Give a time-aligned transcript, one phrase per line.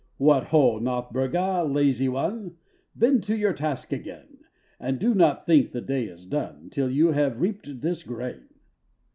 [0.17, 2.55] "What ho, Nothburga, lazy one!
[2.95, 4.39] Bend to your task again,
[4.79, 8.47] And do not think the day is done Till you have reaped this grain."